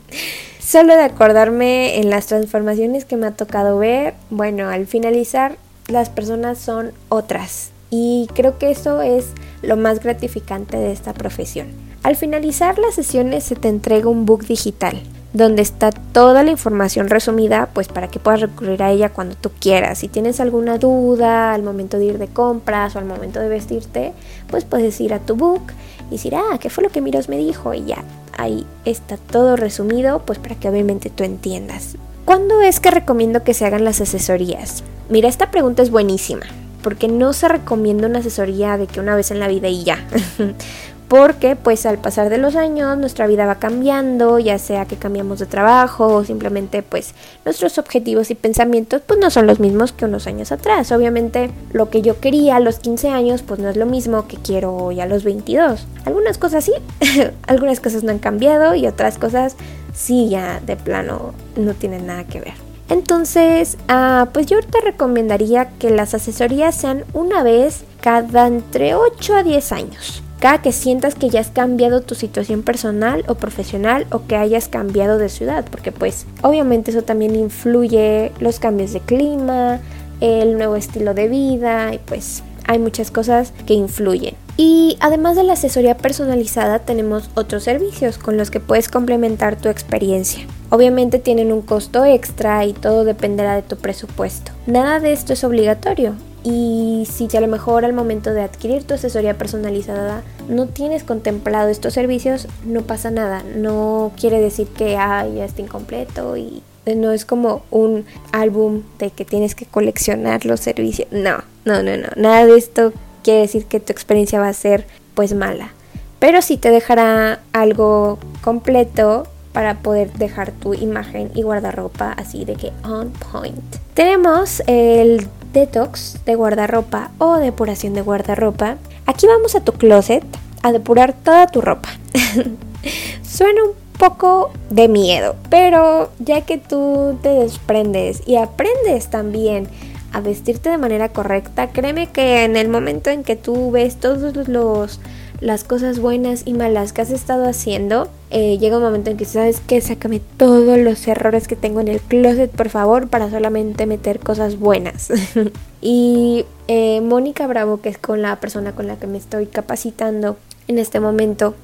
Solo 0.59 0.95
de 0.95 1.03
acordarme 1.03 2.00
en 2.00 2.09
las 2.09 2.27
transformaciones 2.27 3.05
que 3.05 3.15
me 3.15 3.27
ha 3.27 3.31
tocado 3.31 3.79
ver, 3.79 4.13
bueno, 4.29 4.69
al 4.69 4.88
finalizar 4.88 5.57
las 5.88 6.09
personas 6.09 6.57
son 6.57 6.91
otras. 7.09 7.71
Y 7.89 8.27
creo 8.36 8.59
que 8.59 8.69
eso 8.69 9.01
es 9.01 9.27
lo 9.63 9.75
más 9.75 10.00
gratificante 10.00 10.77
de 10.77 10.91
esta 10.91 11.13
profesión. 11.13 11.88
Al 12.03 12.15
finalizar 12.15 12.79
las 12.79 12.95
sesiones 12.95 13.43
se 13.43 13.55
te 13.55 13.67
entrega 13.67 14.09
un 14.09 14.25
book 14.25 14.45
digital 14.45 15.01
donde 15.33 15.61
está 15.61 15.91
toda 15.91 16.43
la 16.43 16.51
información 16.51 17.07
resumida, 17.07 17.69
pues 17.73 17.87
para 17.87 18.07
que 18.07 18.19
puedas 18.19 18.41
recurrir 18.41 18.81
a 18.81 18.91
ella 18.91 19.09
cuando 19.09 19.35
tú 19.35 19.51
quieras. 19.59 19.99
Si 19.99 20.07
tienes 20.07 20.39
alguna 20.39 20.77
duda 20.77 21.53
al 21.53 21.61
momento 21.61 21.99
de 21.99 22.05
ir 22.05 22.17
de 22.17 22.27
compras 22.27 22.95
o 22.95 22.99
al 22.99 23.05
momento 23.05 23.39
de 23.39 23.47
vestirte, 23.47 24.13
pues 24.49 24.65
puedes 24.65 24.99
ir 25.01 25.13
a 25.13 25.19
tu 25.19 25.35
book 25.35 25.61
y 26.07 26.13
decir, 26.13 26.35
ah, 26.35 26.57
¿qué 26.59 26.69
fue 26.69 26.83
lo 26.83 26.89
que 26.89 27.01
Miros 27.01 27.29
me 27.29 27.37
dijo? 27.37 27.73
Y 27.73 27.85
ya, 27.85 28.03
ahí 28.37 28.65
está 28.85 29.17
todo 29.17 29.55
resumido, 29.55 30.23
pues 30.25 30.39
para 30.39 30.55
que 30.55 30.69
obviamente 30.69 31.11
tú 31.11 31.23
entiendas. 31.23 31.95
¿Cuándo 32.25 32.61
es 32.61 32.79
que 32.79 32.91
recomiendo 32.91 33.43
que 33.43 33.53
se 33.53 33.65
hagan 33.65 33.83
las 33.83 34.01
asesorías? 34.01 34.83
Mira, 35.09 35.29
esta 35.29 35.51
pregunta 35.51 35.83
es 35.83 35.91
buenísima, 35.91 36.45
porque 36.81 37.07
no 37.07 37.33
se 37.33 37.47
recomienda 37.47 38.07
una 38.07 38.19
asesoría 38.19 38.77
de 38.77 38.87
que 38.87 38.99
una 38.99 39.15
vez 39.15 39.31
en 39.31 39.39
la 39.39 39.47
vida 39.47 39.67
y 39.67 39.83
ya. 39.83 40.03
porque 41.09 41.55
pues 41.55 41.87
al 41.87 41.97
pasar 41.97 42.29
de 42.29 42.37
los 42.37 42.55
años 42.55 42.95
nuestra 42.97 43.25
vida 43.25 43.47
va 43.47 43.55
cambiando, 43.55 44.37
ya 44.37 44.59
sea 44.59 44.85
que 44.85 44.95
cambiamos 44.95 45.39
de 45.39 45.47
trabajo 45.47 46.05
o 46.07 46.23
simplemente 46.23 46.83
pues 46.83 47.15
nuestros 47.45 47.79
objetivos 47.79 48.29
y 48.29 48.35
pensamientos 48.35 49.01
pues 49.05 49.19
no 49.19 49.31
son 49.31 49.47
los 49.47 49.59
mismos 49.59 49.91
que 49.91 50.05
unos 50.05 50.27
años 50.27 50.51
atrás. 50.51 50.91
Obviamente 50.91 51.49
lo 51.73 51.89
que 51.89 52.03
yo 52.03 52.19
quería 52.19 52.57
a 52.57 52.59
los 52.59 52.77
15 52.77 53.09
años 53.09 53.41
pues 53.41 53.59
no 53.59 53.69
es 53.69 53.75
lo 53.75 53.87
mismo 53.87 54.27
que 54.27 54.37
quiero 54.37 54.75
hoy 54.75 55.01
a 55.01 55.07
los 55.07 55.23
22. 55.23 55.87
Algunas 56.05 56.37
cosas 56.37 56.63
sí, 56.63 56.73
algunas 57.47 57.79
cosas 57.79 58.03
no 58.03 58.11
han 58.11 58.19
cambiado 58.19 58.75
y 58.75 58.85
otras 58.85 59.17
cosas 59.17 59.55
sí 59.95 60.29
ya 60.29 60.59
de 60.59 60.75
plano 60.75 61.33
no 61.55 61.73
tienen 61.73 62.05
nada 62.05 62.25
que 62.25 62.39
ver. 62.39 62.53
Entonces, 62.87 63.77
ah, 63.87 64.29
pues 64.31 64.45
yo 64.45 64.61
te 64.61 64.79
recomendaría 64.81 65.69
que 65.79 65.89
las 65.89 66.13
asesorías 66.13 66.75
sean 66.75 67.03
una 67.13 67.41
vez 67.41 67.83
cada 67.99 68.45
entre 68.45 68.93
8 68.93 69.35
a 69.35 69.43
10 69.43 69.71
años 69.71 70.23
cada 70.39 70.62
que 70.62 70.72
sientas 70.72 71.15
que 71.15 71.29
ya 71.29 71.41
has 71.41 71.50
cambiado 71.50 72.01
tu 72.01 72.15
situación 72.15 72.63
personal 72.63 73.24
o 73.27 73.36
profesional 73.36 74.08
o 74.12 74.25
que 74.25 74.36
hayas 74.36 74.69
cambiado 74.69 75.17
de 75.17 75.29
ciudad, 75.29 75.65
porque 75.69 75.91
pues 75.91 76.25
obviamente 76.41 76.91
eso 76.91 77.03
también 77.03 77.36
influye 77.36 78.31
los 78.39 78.60
cambios 78.60 78.93
de 78.93 79.01
clima, 79.01 79.79
el 80.22 80.58
nuevo 80.58 80.75
estilo 80.75 81.13
de 81.13 81.27
vida 81.27 81.93
y 81.93 82.00
pues 82.00 82.43
hay 82.67 82.79
muchas 82.79 83.12
cosas 83.12 83.51
que 83.65 83.74
influyen. 83.74 84.36
Y 84.55 84.98
además 85.00 85.36
de 85.36 85.43
la 85.43 85.53
asesoría 85.53 85.98
personalizada 85.98 86.79
tenemos 86.79 87.29
otros 87.34 87.63
servicios 87.63 88.17
con 88.17 88.38
los 88.38 88.51
que 88.51 88.60
puedes 88.60 88.89
complementar 88.89 89.55
tu 89.55 89.69
experiencia. 89.69 90.46
Obviamente 90.69 91.17
tienen 91.17 91.51
un 91.51 91.62
costo 91.62 92.05
extra 92.05 92.65
y 92.65 92.74
todo 92.74 93.05
dependerá 93.05 93.55
de 93.55 93.62
tu 93.62 93.77
presupuesto. 93.77 94.51
Nada 94.67 95.00
de 95.00 95.13
esto 95.13 95.34
es 95.34 95.43
obligatorio, 95.43 96.13
y 96.49 97.05
si 97.05 97.27
a 97.37 97.41
lo 97.41 97.47
mejor 97.47 97.85
al 97.85 97.93
momento 97.93 98.33
de 98.33 98.41
adquirir 98.41 98.83
tu 98.83 98.95
asesoría 98.95 99.37
personalizada 99.37 100.23
no 100.47 100.65
tienes 100.65 101.03
contemplado 101.03 101.69
estos 101.69 101.93
servicios, 101.93 102.47
no 102.65 102.81
pasa 102.81 103.11
nada. 103.11 103.43
No 103.55 104.11
quiere 104.19 104.41
decir 104.41 104.67
que 104.67 104.93
ya 104.93 105.27
está 105.45 105.61
incompleto 105.61 106.35
y 106.37 106.63
no 106.95 107.11
es 107.11 107.23
como 107.23 107.61
un 107.69 108.05
álbum 108.31 108.81
de 108.97 109.11
que 109.11 109.25
tienes 109.25 109.53
que 109.53 109.67
coleccionar 109.67 110.45
los 110.45 110.59
servicios. 110.59 111.07
No, 111.11 111.43
no, 111.65 111.83
no, 111.83 111.97
no. 111.97 112.07
Nada 112.15 112.47
de 112.47 112.57
esto 112.57 112.93
quiere 113.23 113.41
decir 113.41 113.65
que 113.65 113.79
tu 113.79 113.91
experiencia 113.91 114.39
va 114.39 114.47
a 114.47 114.53
ser 114.53 114.87
pues 115.13 115.35
mala. 115.35 115.73
Pero 116.17 116.41
sí 116.41 116.57
te 116.57 116.71
dejará 116.71 117.41
algo 117.53 118.17
completo 118.41 119.27
para 119.53 119.81
poder 119.81 120.13
dejar 120.13 120.51
tu 120.51 120.73
imagen 120.73 121.29
y 121.35 121.43
guardarropa 121.43 122.11
así 122.13 122.43
de 122.43 122.55
que 122.55 122.71
on 122.83 123.11
point. 123.31 123.75
Tenemos 123.93 124.63
el 124.65 125.27
detox 125.53 126.23
de 126.25 126.35
guardarropa 126.35 127.11
o 127.17 127.37
depuración 127.37 127.93
de 127.93 128.01
guardarropa. 128.01 128.77
Aquí 129.05 129.27
vamos 129.27 129.55
a 129.55 129.61
tu 129.61 129.73
closet 129.73 130.23
a 130.63 130.71
depurar 130.71 131.13
toda 131.13 131.47
tu 131.47 131.61
ropa. 131.61 131.89
Suena 133.23 133.63
un 133.63 133.71
poco 133.97 134.51
de 134.69 134.87
miedo, 134.87 135.35
pero 135.49 136.11
ya 136.19 136.41
que 136.41 136.57
tú 136.57 137.17
te 137.21 137.29
desprendes 137.29 138.23
y 138.25 138.37
aprendes 138.37 139.09
también 139.09 139.67
a 140.11 140.21
vestirte 140.21 140.69
de 140.69 140.77
manera 140.77 141.09
correcta, 141.09 141.67
créeme 141.67 142.07
que 142.07 142.43
en 142.43 142.55
el 142.55 142.69
momento 142.69 143.09
en 143.09 143.23
que 143.23 143.35
tú 143.35 143.71
ves 143.71 143.97
todos 143.97 144.47
los 144.47 144.99
las 145.41 145.63
cosas 145.63 146.00
buenas 146.00 146.43
y 146.46 146.53
malas 146.53 146.93
que 146.93 147.01
has 147.01 147.12
estado 147.12 147.48
haciendo, 147.48 148.10
eh, 148.29 148.58
llega 148.58 148.77
un 148.77 148.84
momento 148.84 149.10
en 149.10 149.17
que 149.17 149.25
sabes 149.25 149.62
que 149.62 149.79
sácame 149.81 150.22
todos 150.38 150.77
los 150.77 151.08
errores 151.08 151.48
que 151.48 151.55
tengo 151.55 151.79
en 151.79 151.88
el 151.88 152.01
closet, 152.01 152.51
por 152.51 152.69
favor, 152.69 153.08
para 153.08 153.29
solamente 153.29 153.86
meter 153.86 154.19
cosas 154.19 154.60
buenas. 154.60 155.10
y 155.81 156.46
eh, 156.67 157.01
Mónica 157.01 157.48
Bravo, 157.48 157.81
que 157.81 157.89
es 157.89 157.98
con 157.98 158.22
la 158.22 158.39
persona 158.39 158.74
con 158.74 158.88
la 158.88 158.98
que 158.98 159.08
me 159.08 159.17
estoy 159.17 159.46
capacitando 159.48 160.38
en 160.67 160.77
este 160.77 161.00
momento, 161.00 161.55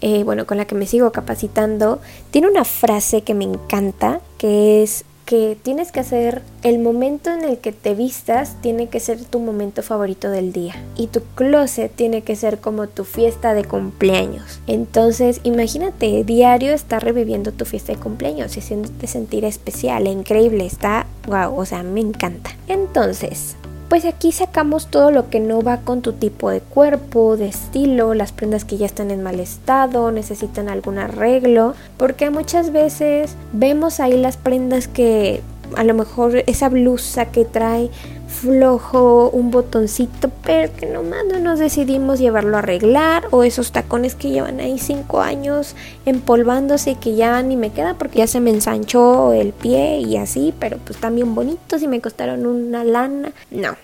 eh, 0.00 0.22
bueno, 0.22 0.46
con 0.46 0.56
la 0.56 0.66
que 0.66 0.74
me 0.74 0.86
sigo 0.86 1.10
capacitando, 1.10 2.00
tiene 2.30 2.48
una 2.48 2.64
frase 2.64 3.22
que 3.22 3.34
me 3.34 3.44
encanta, 3.44 4.20
que 4.38 4.82
es 4.82 5.04
que 5.28 5.58
tienes 5.62 5.92
que 5.92 6.00
hacer 6.00 6.40
el 6.62 6.78
momento 6.78 7.30
en 7.30 7.44
el 7.44 7.58
que 7.58 7.70
te 7.70 7.94
vistas 7.94 8.56
tiene 8.62 8.88
que 8.88 8.98
ser 8.98 9.22
tu 9.22 9.40
momento 9.40 9.82
favorito 9.82 10.30
del 10.30 10.54
día 10.54 10.74
y 10.96 11.08
tu 11.08 11.20
closet 11.34 11.94
tiene 11.94 12.22
que 12.22 12.34
ser 12.34 12.60
como 12.60 12.88
tu 12.88 13.04
fiesta 13.04 13.52
de 13.52 13.62
cumpleaños. 13.62 14.60
Entonces, 14.66 15.42
imagínate, 15.44 16.24
diario 16.24 16.72
estar 16.72 17.04
reviviendo 17.04 17.52
tu 17.52 17.66
fiesta 17.66 17.92
de 17.92 17.98
cumpleaños 17.98 18.56
y 18.56 18.60
haciéndote 18.60 19.06
sentir 19.06 19.44
especial, 19.44 20.06
e 20.06 20.10
increíble, 20.10 20.64
está 20.64 21.06
wow, 21.26 21.54
o 21.54 21.66
sea, 21.66 21.82
me 21.82 22.00
encanta. 22.00 22.56
Entonces, 22.66 23.54
pues 23.88 24.04
aquí 24.04 24.32
sacamos 24.32 24.88
todo 24.88 25.10
lo 25.10 25.30
que 25.30 25.40
no 25.40 25.62
va 25.62 25.78
con 25.78 26.02
tu 26.02 26.12
tipo 26.12 26.50
de 26.50 26.60
cuerpo, 26.60 27.36
de 27.36 27.48
estilo, 27.48 28.14
las 28.14 28.32
prendas 28.32 28.64
que 28.64 28.76
ya 28.76 28.86
están 28.86 29.10
en 29.10 29.22
mal 29.22 29.40
estado, 29.40 30.10
necesitan 30.12 30.68
algún 30.68 30.98
arreglo, 30.98 31.74
porque 31.96 32.30
muchas 32.30 32.70
veces 32.70 33.34
vemos 33.52 34.00
ahí 34.00 34.16
las 34.20 34.36
prendas 34.36 34.88
que 34.88 35.42
a 35.76 35.84
lo 35.84 35.94
mejor 35.94 36.44
esa 36.46 36.68
blusa 36.68 37.26
que 37.26 37.44
trae 37.44 37.90
flojo, 38.28 39.30
un 39.30 39.50
botoncito, 39.50 40.30
pero 40.44 40.72
que 40.74 40.86
nomás 40.86 41.24
no 41.24 41.40
nos 41.40 41.58
decidimos 41.58 42.20
llevarlo 42.20 42.56
a 42.56 42.60
arreglar, 42.60 43.24
o 43.30 43.42
esos 43.42 43.72
tacones 43.72 44.14
que 44.14 44.30
llevan 44.30 44.60
ahí 44.60 44.78
5 44.78 45.20
años 45.20 45.74
empolvándose 46.06 46.94
que 46.94 47.16
ya 47.16 47.42
ni 47.42 47.56
me 47.56 47.70
queda 47.70 47.94
porque 47.94 48.18
ya 48.18 48.26
se 48.26 48.40
me 48.40 48.50
ensanchó 48.50 49.32
el 49.32 49.52
pie 49.52 50.00
y 50.00 50.16
así, 50.16 50.54
pero 50.60 50.78
pues 50.78 50.98
también 50.98 51.34
bonitos 51.34 51.82
y 51.82 51.88
me 51.88 52.00
costaron 52.00 52.46
una 52.46 52.84
lana. 52.84 53.32
No. 53.50 53.76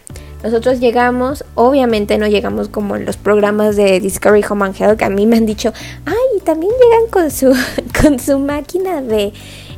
Nosotros 0.42 0.78
llegamos, 0.78 1.42
obviamente 1.54 2.18
no 2.18 2.26
llegamos 2.26 2.68
como 2.68 2.96
en 2.96 3.06
los 3.06 3.16
programas 3.16 3.76
de 3.76 3.98
Discovery 3.98 4.44
Home 4.48 4.66
and 4.66 4.76
Health 4.78 4.98
que 4.98 5.06
a 5.06 5.10
mí 5.10 5.26
me 5.26 5.38
han 5.38 5.46
dicho, 5.46 5.72
ay, 6.04 6.40
también 6.44 6.70
llegan 6.72 7.10
con 7.10 7.30
su, 7.30 7.56
con 8.02 8.18
su 8.18 8.38
máquina 8.38 9.00
de, 9.00 9.32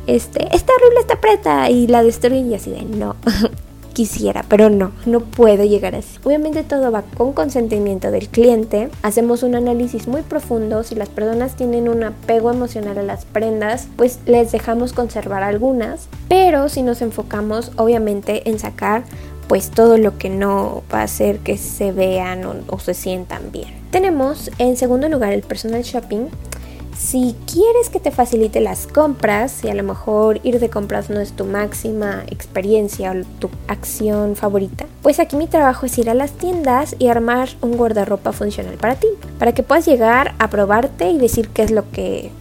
este, 0.07 0.47
esta 0.53 0.73
horrible, 0.73 0.99
esta 0.99 1.21
preta 1.21 1.69
y 1.69 1.87
la 1.87 2.03
destruyen 2.03 2.51
y 2.51 2.55
así 2.55 2.71
de, 2.71 2.81
no, 2.81 3.15
quisiera, 3.97 4.45
pero 4.47 4.69
no, 4.69 4.91
no 5.07 5.21
puedo 5.21 5.63
llegar 5.63 5.95
así. 5.95 6.19
Obviamente 6.23 6.61
todo 6.61 6.91
va 6.91 7.01
con 7.01 7.33
consentimiento 7.33 8.11
del 8.11 8.29
cliente. 8.29 8.89
Hacemos 9.01 9.41
un 9.41 9.55
análisis 9.55 10.07
muy 10.07 10.21
profundo. 10.21 10.83
Si 10.83 10.93
las 10.93 11.09
personas 11.09 11.55
tienen 11.55 11.89
un 11.89 12.03
apego 12.03 12.51
emocional 12.51 12.99
a 12.99 13.01
las 13.01 13.25
prendas, 13.25 13.87
pues 13.95 14.19
les 14.27 14.51
dejamos 14.51 14.93
conservar 14.93 15.41
algunas. 15.41 16.09
Pero 16.29 16.69
si 16.69 16.83
nos 16.83 17.01
enfocamos 17.01 17.71
obviamente 17.77 18.47
en 18.47 18.59
sacar 18.59 19.03
pues 19.47 19.71
todo 19.71 19.97
lo 19.97 20.19
que 20.19 20.29
no 20.29 20.83
va 20.93 20.99
a 20.99 21.03
hacer 21.03 21.39
que 21.39 21.57
se 21.57 21.91
vean 21.91 22.45
o, 22.45 22.53
o 22.67 22.77
se 22.77 22.93
sientan 22.93 23.51
bien. 23.51 23.73
Tenemos 23.89 24.51
en 24.59 24.77
segundo 24.77 25.09
lugar 25.09 25.33
el 25.33 25.41
personal 25.41 25.81
shopping 25.81 26.27
si 26.97 27.35
quieres 27.51 27.89
que 27.89 27.99
te 27.99 28.11
facilite 28.11 28.59
las 28.59 28.87
compras, 28.87 29.63
y 29.63 29.69
a 29.69 29.75
lo 29.75 29.83
mejor 29.83 30.39
ir 30.43 30.59
de 30.59 30.69
compras 30.69 31.09
no 31.09 31.19
es 31.19 31.33
tu 31.33 31.45
máxima 31.45 32.23
experiencia 32.31 33.11
o 33.11 33.39
tu 33.39 33.49
acción 33.67 34.35
favorita, 34.35 34.85
pues 35.03 35.19
aquí 35.19 35.35
mi 35.35 35.47
trabajo 35.47 35.85
es 35.85 35.97
ir 35.97 36.09
a 36.09 36.15
las 36.15 36.31
tiendas 36.31 36.95
y 36.97 37.07
armar 37.07 37.49
un 37.61 37.77
guardarropa 37.77 38.31
funcional 38.33 38.75
para 38.75 38.95
ti, 38.95 39.07
para 39.37 39.53
que 39.53 39.63
puedas 39.63 39.85
llegar 39.85 40.33
a 40.39 40.49
probarte 40.49 41.09
y 41.11 41.17
decir 41.17 41.49
qué 41.49 41.63
es 41.63 41.71
lo 41.71 41.89
que 41.91 42.31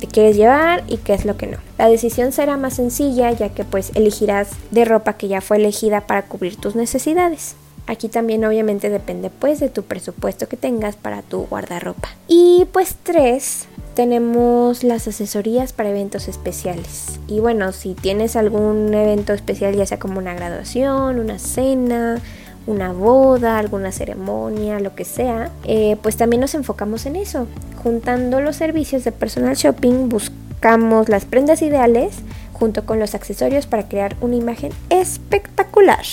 te 0.00 0.06
quieres 0.06 0.36
llevar 0.36 0.82
y 0.88 0.96
qué 0.98 1.14
es 1.14 1.24
lo 1.24 1.36
que 1.36 1.46
no. 1.46 1.58
La 1.78 1.88
decisión 1.88 2.32
será 2.32 2.56
más 2.56 2.74
sencilla 2.74 3.30
ya 3.32 3.50
que 3.50 3.64
pues 3.64 3.92
elegirás 3.94 4.48
de 4.70 4.84
ropa 4.84 5.14
que 5.14 5.28
ya 5.28 5.40
fue 5.40 5.58
elegida 5.58 6.02
para 6.02 6.22
cubrir 6.22 6.56
tus 6.56 6.74
necesidades. 6.74 7.56
Aquí 7.86 8.08
también 8.08 8.44
obviamente 8.44 8.90
depende 8.90 9.30
pues 9.30 9.60
de 9.60 9.68
tu 9.68 9.84
presupuesto 9.84 10.48
que 10.48 10.56
tengas 10.56 10.96
para 10.96 11.22
tu 11.22 11.46
guardarropa. 11.46 12.08
Y 12.26 12.66
pues 12.72 12.96
tres, 13.02 13.68
tenemos 13.96 14.84
las 14.84 15.08
asesorías 15.08 15.72
para 15.72 15.88
eventos 15.88 16.28
especiales. 16.28 17.18
Y 17.28 17.40
bueno, 17.40 17.72
si 17.72 17.94
tienes 17.94 18.36
algún 18.36 18.92
evento 18.92 19.32
especial, 19.32 19.74
ya 19.74 19.86
sea 19.86 19.98
como 19.98 20.18
una 20.18 20.34
graduación, 20.34 21.18
una 21.18 21.38
cena, 21.38 22.20
una 22.66 22.92
boda, 22.92 23.58
alguna 23.58 23.92
ceremonia, 23.92 24.80
lo 24.80 24.94
que 24.94 25.06
sea, 25.06 25.50
eh, 25.64 25.96
pues 26.02 26.18
también 26.18 26.42
nos 26.42 26.54
enfocamos 26.54 27.06
en 27.06 27.16
eso, 27.16 27.46
juntando 27.82 28.40
los 28.42 28.56
servicios 28.56 29.02
de 29.02 29.12
personal 29.12 29.56
shopping, 29.56 30.10
buscamos 30.10 31.08
las 31.08 31.24
prendas 31.24 31.62
ideales 31.62 32.16
junto 32.52 32.84
con 32.84 32.98
los 33.00 33.14
accesorios 33.14 33.66
para 33.66 33.88
crear 33.88 34.14
una 34.20 34.36
imagen 34.36 34.72
espectacular. 34.90 36.04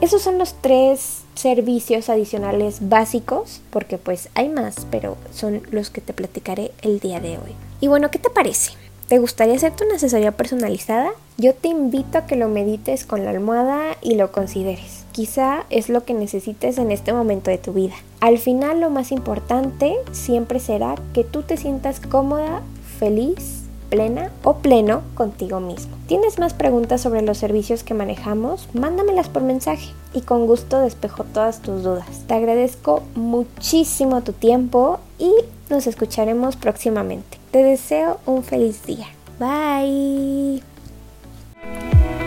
Esos 0.00 0.22
son 0.22 0.38
los 0.38 0.54
tres 0.60 1.21
servicios 1.34 2.08
adicionales 2.08 2.88
básicos, 2.88 3.60
porque 3.70 3.98
pues 3.98 4.28
hay 4.34 4.48
más, 4.48 4.86
pero 4.90 5.16
son 5.32 5.62
los 5.70 5.90
que 5.90 6.00
te 6.00 6.12
platicaré 6.12 6.72
el 6.82 7.00
día 7.00 7.20
de 7.20 7.38
hoy. 7.38 7.54
Y 7.80 7.88
bueno, 7.88 8.10
¿qué 8.10 8.18
te 8.18 8.30
parece? 8.30 8.72
¿Te 9.08 9.18
gustaría 9.18 9.56
hacerte 9.56 9.84
una 9.84 9.96
asesoría 9.96 10.32
personalizada? 10.32 11.10
Yo 11.36 11.54
te 11.54 11.68
invito 11.68 12.18
a 12.18 12.26
que 12.26 12.36
lo 12.36 12.48
medites 12.48 13.04
con 13.04 13.24
la 13.24 13.30
almohada 13.30 13.96
y 14.00 14.14
lo 14.14 14.32
consideres. 14.32 15.04
Quizá 15.12 15.64
es 15.68 15.88
lo 15.88 16.04
que 16.04 16.14
necesites 16.14 16.78
en 16.78 16.90
este 16.90 17.12
momento 17.12 17.50
de 17.50 17.58
tu 17.58 17.72
vida. 17.72 17.94
Al 18.20 18.38
final 18.38 18.80
lo 18.80 18.88
más 18.88 19.12
importante 19.12 19.96
siempre 20.12 20.60
será 20.60 20.94
que 21.12 21.24
tú 21.24 21.42
te 21.42 21.56
sientas 21.56 22.00
cómoda, 22.00 22.62
feliz 22.98 23.61
plena 23.92 24.30
o 24.42 24.54
pleno 24.54 25.02
contigo 25.14 25.60
mismo. 25.60 25.94
¿Tienes 26.06 26.38
más 26.38 26.54
preguntas 26.54 27.02
sobre 27.02 27.20
los 27.20 27.36
servicios 27.36 27.84
que 27.84 27.92
manejamos? 27.92 28.66
Mándamelas 28.72 29.28
por 29.28 29.42
mensaje 29.42 29.92
y 30.14 30.22
con 30.22 30.46
gusto 30.46 30.80
despejo 30.80 31.24
todas 31.24 31.60
tus 31.60 31.82
dudas. 31.82 32.06
Te 32.26 32.32
agradezco 32.32 33.02
muchísimo 33.14 34.22
tu 34.22 34.32
tiempo 34.32 34.98
y 35.18 35.30
nos 35.68 35.86
escucharemos 35.86 36.56
próximamente. 36.56 37.36
Te 37.50 37.62
deseo 37.62 38.18
un 38.24 38.42
feliz 38.42 38.82
día. 38.86 39.08
Bye. 39.38 40.62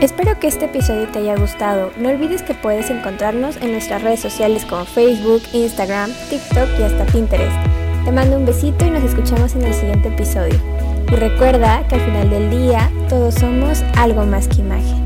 Espero 0.02 0.40
que 0.40 0.48
este 0.48 0.66
episodio 0.66 1.08
te 1.12 1.18
haya 1.18 1.36
gustado. 1.36 1.90
No 1.98 2.10
olvides 2.10 2.44
que 2.44 2.54
puedes 2.54 2.92
encontrarnos 2.92 3.58
en 3.58 3.72
nuestras 3.72 4.04
redes 4.04 4.20
sociales 4.20 4.66
como 4.66 4.86
Facebook, 4.86 5.42
Instagram, 5.52 6.12
TikTok 6.30 6.80
y 6.80 6.84
hasta 6.84 7.06
Pinterest. 7.08 7.56
Te 8.06 8.12
mando 8.12 8.38
un 8.38 8.46
besito 8.46 8.86
y 8.86 8.92
nos 8.92 9.04
escuchamos 9.04 9.56
en 9.56 9.64
el 9.64 9.74
siguiente 9.74 10.10
episodio. 10.10 10.75
Y 11.12 11.16
recuerda 11.16 11.88
que 11.88 11.96
al 11.96 12.02
final 12.02 12.30
del 12.30 12.50
día 12.50 12.92
todos 13.10 13.36
somos 13.36 13.84
algo 13.96 14.26
más 14.26 14.48
que 14.48 14.62
imagen. 14.62 15.05